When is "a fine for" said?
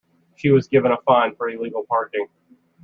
0.91-1.47